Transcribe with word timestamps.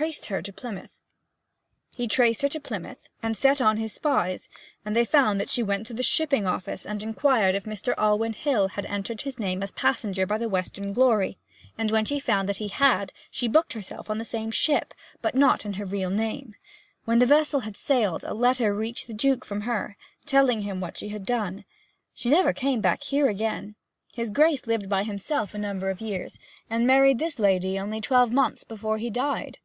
'Traced 0.00 0.26
her 0.26 0.40
to 0.40 0.52
Plymouth?' 0.52 0.92
'He 1.90 2.06
traced 2.06 2.42
her 2.42 2.48
to 2.50 2.60
Plymouth, 2.60 3.08
and 3.20 3.36
set 3.36 3.60
on 3.60 3.78
his 3.78 3.94
spies; 3.94 4.48
and 4.84 4.94
they 4.94 5.04
found 5.04 5.40
that 5.40 5.50
she 5.50 5.60
went 5.60 5.88
to 5.88 5.92
the 5.92 6.04
shipping 6.04 6.46
office, 6.46 6.86
and 6.86 7.02
inquired 7.02 7.56
if 7.56 7.64
Mr. 7.64 7.94
Alwyn 7.98 8.32
Hill 8.32 8.68
had 8.68 8.86
entered 8.86 9.22
his 9.22 9.40
name 9.40 9.60
as 9.60 9.72
passenger 9.72 10.24
by 10.24 10.38
the 10.38 10.48
Western 10.48 10.92
Glory; 10.92 11.36
and 11.76 11.90
when 11.90 12.04
she 12.04 12.20
found 12.20 12.48
that 12.48 12.58
he 12.58 12.68
had, 12.68 13.10
she 13.28 13.48
booked 13.48 13.72
herself 13.72 14.06
for 14.06 14.14
the 14.14 14.24
same 14.24 14.52
ship, 14.52 14.94
but 15.20 15.34
not 15.34 15.66
in 15.66 15.72
her 15.72 15.84
real 15.84 16.10
name. 16.10 16.54
When 17.04 17.18
the 17.18 17.26
vessel 17.26 17.60
had 17.60 17.76
sailed 17.76 18.22
a 18.22 18.34
letter 18.34 18.72
reached 18.72 19.08
the 19.08 19.14
Duke 19.14 19.44
from 19.44 19.62
her, 19.62 19.96
telling 20.26 20.60
him 20.62 20.80
what 20.80 20.96
she 20.96 21.08
had 21.08 21.26
done. 21.26 21.64
She 22.14 22.30
never 22.30 22.52
came 22.52 22.80
back 22.80 23.02
here 23.02 23.26
again. 23.26 23.74
His 24.12 24.30
Grace 24.30 24.68
lived 24.68 24.88
by 24.88 25.02
himself 25.02 25.54
a 25.54 25.58
number 25.58 25.90
of 25.90 26.00
years, 26.00 26.38
and 26.70 26.86
married 26.86 27.18
this 27.18 27.40
lady 27.40 27.76
only 27.80 28.00
twelve 28.00 28.30
months 28.30 28.62
before 28.62 28.98
he 28.98 29.10
died.' 29.10 29.58